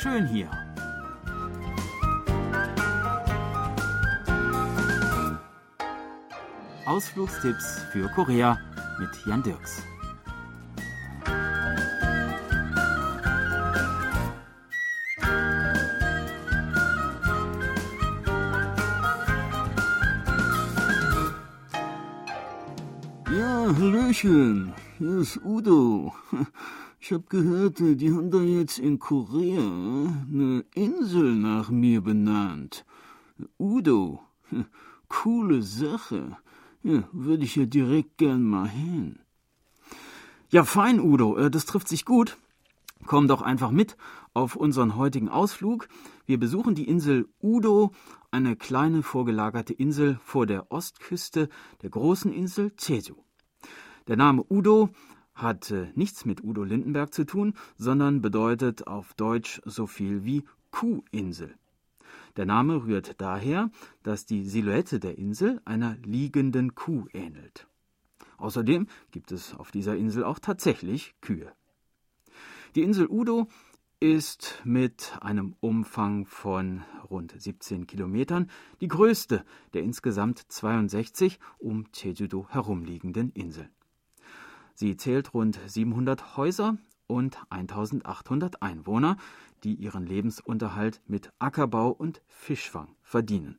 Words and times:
schön 0.00 0.26
hier. 0.26 0.48
Ausflugstipps 6.86 7.84
für 7.92 8.08
Korea 8.14 8.58
mit 8.98 9.10
Jan 9.26 9.42
Dirks. 9.42 9.82
Ja, 23.30 23.66
Hallöchen, 23.78 24.72
hier 24.98 25.18
ist 25.18 25.38
Udo. 25.44 26.14
Ich 27.02 27.12
hab 27.12 27.30
gehört, 27.30 27.78
die 27.78 28.12
haben 28.12 28.30
da 28.30 28.42
jetzt 28.42 28.78
in 28.78 28.98
Korea 28.98 29.58
eine 29.62 30.66
Insel 30.74 31.34
nach 31.34 31.70
mir 31.70 32.02
benannt. 32.02 32.84
Udo, 33.58 34.20
coole 35.08 35.62
Sache. 35.62 36.36
Ja, 36.82 37.08
würde 37.10 37.44
ich 37.44 37.56
ja 37.56 37.64
direkt 37.64 38.18
gern 38.18 38.42
mal 38.42 38.68
hin. 38.68 39.18
Ja, 40.50 40.64
fein, 40.64 41.00
Udo, 41.00 41.38
äh, 41.38 41.50
das 41.50 41.64
trifft 41.64 41.88
sich 41.88 42.04
gut. 42.04 42.36
Komm 43.06 43.28
doch 43.28 43.40
einfach 43.40 43.70
mit 43.70 43.96
auf 44.34 44.54
unseren 44.54 44.94
heutigen 44.96 45.30
Ausflug. 45.30 45.88
Wir 46.26 46.38
besuchen 46.38 46.74
die 46.74 46.86
Insel 46.86 47.28
Udo, 47.42 47.92
eine 48.30 48.56
kleine 48.56 49.02
vorgelagerte 49.02 49.72
Insel 49.72 50.20
vor 50.22 50.44
der 50.44 50.70
Ostküste 50.70 51.48
der 51.80 51.88
großen 51.88 52.30
Insel 52.30 52.72
Jeju. 52.78 53.14
Der 54.06 54.18
Name 54.18 54.44
Udo 54.50 54.90
hat 55.42 55.72
nichts 55.94 56.24
mit 56.24 56.42
Udo 56.42 56.64
Lindenberg 56.64 57.12
zu 57.12 57.24
tun, 57.24 57.54
sondern 57.76 58.20
bedeutet 58.20 58.86
auf 58.86 59.14
Deutsch 59.14 59.60
so 59.64 59.86
viel 59.86 60.24
wie 60.24 60.44
Kuhinsel. 60.70 61.54
Der 62.36 62.46
Name 62.46 62.84
rührt 62.84 63.20
daher, 63.20 63.70
dass 64.02 64.26
die 64.26 64.44
Silhouette 64.44 65.00
der 65.00 65.18
Insel 65.18 65.60
einer 65.64 65.96
liegenden 66.04 66.74
Kuh 66.74 67.06
ähnelt. 67.12 67.66
Außerdem 68.36 68.86
gibt 69.10 69.32
es 69.32 69.54
auf 69.54 69.70
dieser 69.70 69.96
Insel 69.96 70.24
auch 70.24 70.38
tatsächlich 70.38 71.14
Kühe. 71.20 71.52
Die 72.74 72.82
Insel 72.82 73.08
Udo 73.08 73.48
ist 73.98 74.62
mit 74.64 75.18
einem 75.20 75.56
Umfang 75.60 76.24
von 76.24 76.82
rund 77.10 77.34
17 77.36 77.86
Kilometern 77.86 78.48
die 78.80 78.88
größte 78.88 79.44
der 79.74 79.82
insgesamt 79.82 80.38
62 80.38 81.38
um 81.58 81.86
Jeju-do 81.92 82.46
herumliegenden 82.48 83.30
Inseln. 83.32 83.68
Sie 84.74 84.96
zählt 84.96 85.34
rund 85.34 85.58
700 85.66 86.36
Häuser 86.36 86.76
und 87.06 87.38
1800 87.50 88.62
Einwohner, 88.62 89.16
die 89.64 89.74
ihren 89.74 90.06
Lebensunterhalt 90.06 91.00
mit 91.06 91.32
Ackerbau 91.38 91.90
und 91.90 92.22
Fischfang 92.26 92.88
verdienen. 93.02 93.58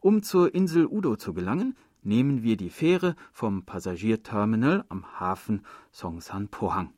Um 0.00 0.22
zur 0.22 0.54
Insel 0.54 0.86
Udo 0.86 1.16
zu 1.16 1.32
gelangen, 1.32 1.76
nehmen 2.02 2.42
wir 2.42 2.56
die 2.56 2.70
Fähre 2.70 3.16
vom 3.32 3.64
Passagierterminal 3.64 4.84
am 4.88 5.18
Hafen 5.18 5.64
Songsan 5.92 6.48
Pohang. 6.48 6.92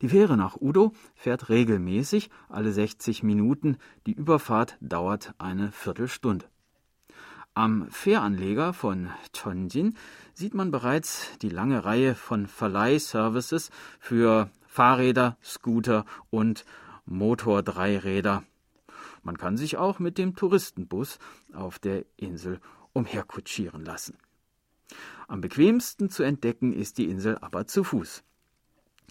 Die 0.00 0.08
Fähre 0.08 0.36
nach 0.36 0.56
Udo 0.58 0.92
fährt 1.14 1.50
regelmäßig 1.50 2.30
alle 2.48 2.72
60 2.72 3.22
Minuten, 3.22 3.76
die 4.06 4.14
Überfahrt 4.14 4.78
dauert 4.80 5.34
eine 5.38 5.72
Viertelstunde. 5.72 6.46
Am 7.54 7.90
Fähranleger 7.90 8.72
von 8.72 9.10
Chonjin 9.36 9.96
sieht 10.34 10.54
man 10.54 10.70
bereits 10.70 11.36
die 11.42 11.48
lange 11.48 11.84
Reihe 11.84 12.14
von 12.14 12.46
Verleihservices 12.46 13.70
für 13.98 14.50
Fahrräder, 14.68 15.36
Scooter 15.42 16.04
und 16.30 16.64
Motordreiräder. 17.06 18.44
Man 19.24 19.36
kann 19.36 19.56
sich 19.56 19.76
auch 19.76 19.98
mit 19.98 20.16
dem 20.16 20.36
Touristenbus 20.36 21.18
auf 21.52 21.80
der 21.80 22.04
Insel 22.16 22.60
umherkutschieren 22.92 23.84
lassen. 23.84 24.16
Am 25.26 25.40
bequemsten 25.40 26.08
zu 26.08 26.22
entdecken 26.22 26.72
ist 26.72 26.98
die 26.98 27.10
Insel 27.10 27.36
aber 27.38 27.66
zu 27.66 27.82
Fuß. 27.82 28.22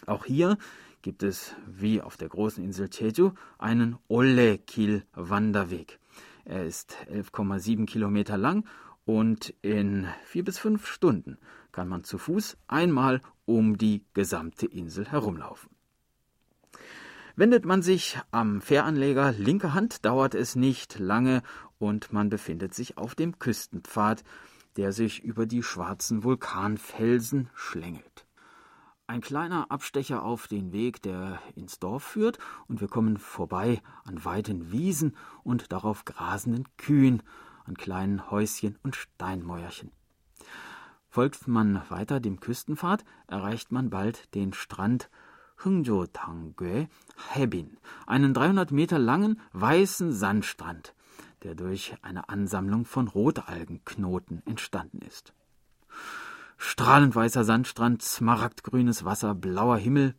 Auch 0.06 0.24
hier 0.26 0.58
gibt 1.02 1.24
es, 1.24 1.56
wie 1.68 2.02
auf 2.02 2.16
der 2.16 2.30
großen 2.30 2.64
Insel 2.64 2.90
Jeju, 2.92 3.32
einen 3.58 3.98
Ollekil-Wanderweg. 4.08 6.00
Er 6.46 6.66
ist 6.66 6.96
11,7 7.12 7.86
Kilometer 7.86 8.38
lang 8.38 8.66
und 9.06 9.54
in 9.62 10.08
vier 10.24 10.44
bis 10.44 10.60
fünf 10.60 10.88
Stunden 10.88 11.38
kann 11.72 11.88
man 11.88 12.04
zu 12.04 12.18
Fuß 12.18 12.58
einmal 12.68 13.22
um 13.46 13.78
die 13.78 14.04
gesamte 14.14 14.66
Insel 14.66 15.08
herumlaufen. 15.08 15.70
Wendet 17.36 17.66
man 17.66 17.82
sich 17.82 18.20
am 18.32 18.62
Fähranleger 18.62 19.32
linker 19.32 19.74
Hand, 19.74 20.06
dauert 20.06 20.36
es 20.36 20.56
nicht 20.56 21.00
lange 21.00 21.42
und 21.78 22.12
man 22.12 22.30
befindet 22.30 22.74
sich 22.74 22.98
auf 22.98 23.16
dem 23.16 23.40
Küstenpfad, 23.40 24.24
der 24.76 24.92
sich 24.92 25.24
über 25.24 25.46
die 25.46 25.64
schwarzen 25.64 26.24
Vulkanfelsen 26.24 27.50
schlängelt. 27.54 28.26
Ein 29.10 29.22
kleiner 29.22 29.72
Abstecher 29.72 30.22
auf 30.22 30.48
den 30.48 30.72
Weg, 30.72 31.02
der 31.02 31.40
ins 31.56 31.80
Dorf 31.80 32.04
führt, 32.04 32.38
und 32.68 32.80
wir 32.80 32.88
kommen 32.88 33.18
vorbei 33.18 33.82
an 34.04 34.24
weiten 34.24 34.72
Wiesen 34.72 35.18
und 35.42 35.72
darauf 35.72 36.06
grasenden 36.06 36.66
Kühen, 36.78 37.24
an 37.66 37.74
kleinen 37.74 38.30
Häuschen 38.30 38.78
und 38.84 38.96
Steinmäuerchen. 38.96 39.90
Folgt 41.08 41.48
man 41.48 41.82
weiter 41.90 42.20
dem 42.20 42.40
Küstenpfad, 42.40 43.04
erreicht 43.26 43.72
man 43.72 43.90
bald 43.90 44.36
den 44.36 44.54
Strand 44.54 45.10
Hungjo 45.66 46.06
Tangwe 46.06 46.88
Hebin, 47.34 47.78
einen 48.06 48.36
300 48.36 48.70
Meter 48.70 49.00
langen 49.00 49.42
weißen 49.54 50.12
Sandstrand, 50.14 50.94
der 51.42 51.56
durch 51.56 51.96
eine 52.04 52.30
Ansammlung 52.30 52.86
von 52.86 53.08
Rotalgenknoten 53.08 54.46
entstanden 54.46 55.00
ist. 55.02 55.34
Strahlend 56.62 57.16
weißer 57.16 57.46
Sandstrand, 57.46 58.04
smaragdgrünes 58.04 59.06
Wasser, 59.06 59.34
blauer 59.34 59.78
Himmel. 59.78 60.14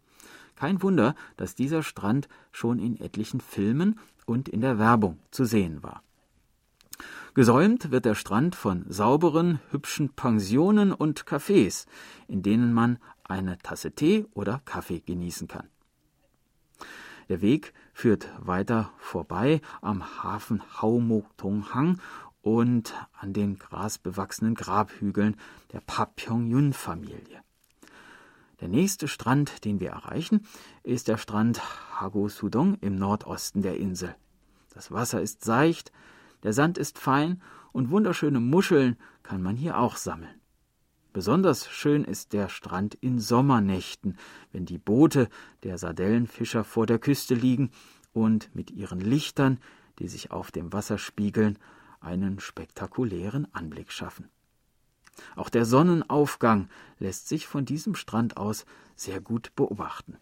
Kein 0.57 0.83
Wunder, 0.83 1.15
dass 1.37 1.55
dieser 1.55 1.83
Strand 1.83 2.29
schon 2.51 2.79
in 2.79 2.99
etlichen 2.99 3.43
Filmen 3.43 4.01
und 4.25 4.49
in 4.49 4.63
der 4.63 4.79
Werbung 4.79 5.19
zu 5.31 5.45
sehen 5.45 5.83
war. 5.83 6.03
Gesäumt 7.35 7.91
wird 7.91 8.07
der 8.07 8.15
Strand 8.15 8.57
von 8.57 8.87
sauberen, 8.89 9.61
hübschen 9.71 10.15
Pensionen 10.15 10.93
und 10.93 11.25
Cafés, 11.25 11.87
in 12.27 12.43
denen 12.43 12.73
man 12.73 12.99
eine 13.23 13.59
Tasse 13.59 13.93
Tee 13.93 14.25
oder 14.33 14.63
Kaffee 14.65 15.01
genießen 15.01 15.47
kann. 15.47 15.69
Der 17.29 17.43
Weg 17.43 17.75
führt 17.93 18.29
weiter 18.39 18.93
vorbei 18.99 19.61
am 19.83 20.23
Hafen 20.25 20.63
Haumoktonghang 20.81 22.01
und 22.43 22.95
an 23.13 23.33
den 23.33 23.59
grasbewachsenen 23.59 24.55
Grabhügeln 24.55 25.37
der 25.73 25.81
Papyong-Yun-Familie. 25.81 27.43
Der 28.61 28.69
nächste 28.69 29.09
Strand, 29.09 29.65
den 29.65 29.81
wir 29.81 29.91
erreichen, 29.91 30.47
ist 30.83 31.09
der 31.09 31.17
Strand 31.17 31.61
Hago-Sudong 31.99 32.75
im 32.81 32.97
Nordosten 32.97 33.63
der 33.63 33.79
Insel. 33.79 34.15
Das 34.75 34.93
Wasser 34.93 35.23
ist 35.23 35.45
seicht, 35.45 35.93
der 36.43 36.53
Sand 36.53 36.79
ist 36.79 36.99
fein 36.99 37.43
und 37.73 37.91
wunderschöne 37.91 38.41
Muscheln 38.41 38.97
kann 39.23 39.43
man 39.43 39.57
hier 39.57 39.79
auch 39.79 39.97
sammeln. 39.97 40.41
Besonders 41.13 41.69
schön 41.69 42.05
ist 42.05 42.33
der 42.33 42.49
Strand 42.49 42.95
in 42.95 43.19
Sommernächten, 43.19 44.17
wenn 44.53 44.65
die 44.65 44.79
Boote 44.79 45.29
der 45.65 45.77
Sardellenfischer 45.77 46.63
vor 46.63 46.87
der 46.87 46.99
Küste 46.99 47.35
liegen 47.35 47.71
und 48.13 48.55
mit 48.55 48.71
ihren 48.71 49.01
Lichtern, 49.01 49.59
die 49.99 50.07
sich 50.07 50.31
auf 50.31 50.53
dem 50.53 50.73
Wasser 50.73 50.99
spiegeln, 50.99 51.59
einen 52.01 52.41
spektakulären 52.41 53.47
Anblick 53.55 53.93
schaffen. 53.93 54.29
Auch 55.37 55.49
der 55.49 55.65
Sonnenaufgang 55.65 56.69
lässt 56.99 57.29
sich 57.29 57.47
von 57.47 57.65
diesem 57.65 57.95
Strand 57.95 58.37
aus 58.37 58.65
sehr 58.95 59.21
gut 59.21 59.55
beobachten. 59.55 60.17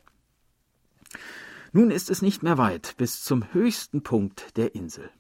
Nun 1.73 1.91
ist 1.91 2.11
es 2.11 2.23
nicht 2.23 2.43
mehr 2.43 2.59
weit 2.59 2.97
bis 2.97 3.23
zum 3.23 3.53
höchsten 3.53 4.03
Punkt 4.03 4.57
der 4.57 4.75
Insel. 4.75 5.11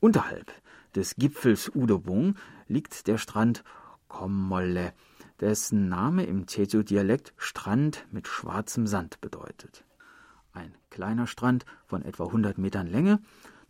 Unterhalb 0.00 0.50
des 0.94 1.16
Gipfels 1.16 1.70
Udobung 1.74 2.36
liegt 2.66 3.06
der 3.06 3.18
Strand 3.18 3.62
Kommolle, 4.08 4.92
dessen 5.40 5.88
Name 5.88 6.24
im 6.24 6.46
Jeju-Dialekt 6.48 7.32
Strand 7.36 8.06
mit 8.10 8.26
schwarzem 8.26 8.86
Sand 8.86 9.20
bedeutet. 9.20 9.84
Ein 10.52 10.74
kleiner 10.90 11.26
Strand 11.26 11.64
von 11.86 12.02
etwa 12.02 12.24
100 12.24 12.58
Metern 12.58 12.86
Länge 12.86 13.20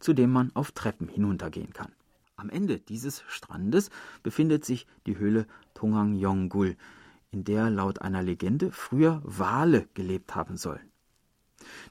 zu 0.01 0.13
dem 0.13 0.33
man 0.33 0.51
auf 0.55 0.73
Treppen 0.73 1.09
hinuntergehen 1.09 1.73
kann. 1.73 1.93
Am 2.37 2.51
Ende 2.51 2.79
dieses 2.79 3.23
Strandes 3.29 3.91
befindet 4.23 4.65
sich 4.65 4.87
die 5.07 5.19
Höhle 5.19 5.47
Tungang 5.75 6.15
Yonggul, 6.15 6.77
in 7.31 7.45
der 7.45 7.71
laut 7.71 8.01
einer 8.01 8.23
Legende 8.23 8.73
früher 8.73 9.21
Wale 9.25 9.89
gelebt 9.95 10.35
haben 10.35 10.57
sollen. 10.57 10.91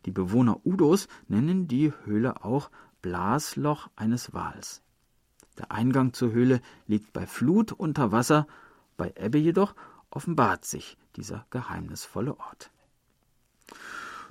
Die 0.06 0.12
Bewohner 0.12 0.66
Udos 0.66 1.08
nennen 1.28 1.68
die 1.68 1.94
Höhle 2.04 2.44
auch 2.44 2.72
Blasloch 3.02 3.90
eines 3.96 4.34
Wals. 4.34 4.82
Der 5.58 5.72
Eingang 5.72 6.14
zur 6.14 6.32
Höhle 6.32 6.62
liegt 6.88 7.14
bei 7.14 7.28
Flut 7.28 7.72
unter 7.72 8.12
Wasser, 8.12 8.48
bei 8.98 9.14
Ebbe 9.16 9.38
jedoch 9.38 9.76
offenbart 10.10 10.66
sich 10.66 10.98
dieser 11.16 11.46
geheimnisvolle 11.52 12.38
Ort. 12.40 12.72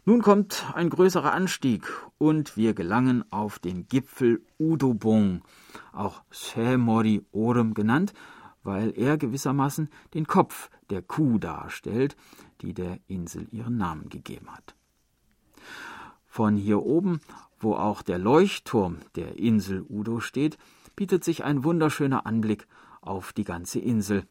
Nun 0.09 0.23
kommt 0.23 0.65
ein 0.73 0.89
größerer 0.89 1.35
Anstieg 1.35 1.87
und 2.17 2.57
wir 2.57 2.73
gelangen 2.73 3.31
auf 3.31 3.59
den 3.59 3.89
Gipfel 3.89 4.43
Udobong, 4.59 5.43
auch 5.93 6.23
Sämori 6.31 7.27
Orem 7.31 7.75
genannt, 7.75 8.15
weil 8.63 8.99
er 8.99 9.19
gewissermaßen 9.19 9.91
den 10.15 10.27
Kopf 10.27 10.71
der 10.89 11.03
Kuh 11.03 11.37
darstellt, 11.37 12.17
die 12.63 12.73
der 12.73 13.01
Insel 13.07 13.49
ihren 13.51 13.77
Namen 13.77 14.09
gegeben 14.09 14.51
hat. 14.51 14.75
Von 16.27 16.57
hier 16.57 16.87
oben, 16.87 17.21
wo 17.61 17.75
auch 17.75 18.01
der 18.01 18.19
Leuchtturm 18.19 19.01
der 19.15 19.39
Insel 19.39 19.85
Udo 19.91 20.21
steht, 20.21 20.57
bietet 20.97 21.23
sich 21.23 21.45
ein 21.45 21.65
wunderschöner 21.65 22.25
Anblick 22.25 22.67
auf 23.03 23.35
die 23.35 23.45
ganze 23.45 23.79
Insel. 23.79 24.27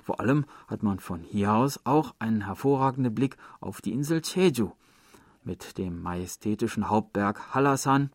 Vor 0.00 0.20
allem 0.20 0.44
hat 0.68 0.84
man 0.84 1.00
von 1.00 1.24
hier 1.24 1.54
aus 1.54 1.80
auch 1.82 2.14
einen 2.20 2.42
hervorragenden 2.42 3.12
Blick 3.12 3.36
auf 3.58 3.80
die 3.80 3.90
Insel 3.90 4.22
Jeju 4.22 4.70
mit 5.44 5.78
dem 5.78 6.00
majestätischen 6.02 6.88
Hauptberg 6.88 7.54
Hallasan 7.54 8.10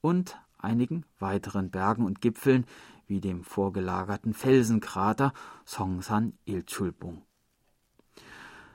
und 0.00 0.38
einigen 0.58 1.04
weiteren 1.18 1.70
Bergen 1.70 2.04
und 2.04 2.20
Gipfeln 2.20 2.66
wie 3.06 3.20
dem 3.20 3.42
vorgelagerten 3.42 4.34
Felsenkrater 4.34 5.32
Songsan 5.66 6.34
Ilchulbung. 6.44 7.22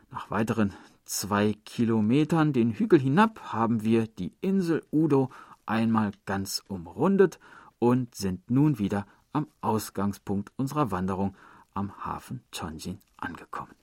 Nach 0.09 0.29
weiteren 0.31 0.73
zwei 1.05 1.53
Kilometern 1.65 2.53
den 2.53 2.71
Hügel 2.71 2.99
hinab 2.99 3.53
haben 3.53 3.83
wir 3.83 4.07
die 4.07 4.33
Insel 4.41 4.83
Udo 4.91 5.29
einmal 5.65 6.11
ganz 6.25 6.63
umrundet 6.67 7.39
und 7.79 8.15
sind 8.15 8.49
nun 8.49 8.79
wieder 8.79 9.05
am 9.31 9.47
Ausgangspunkt 9.61 10.51
unserer 10.55 10.91
Wanderung 10.91 11.35
am 11.73 12.05
Hafen 12.05 12.43
Chonjin 12.51 12.99
angekommen. 13.17 13.82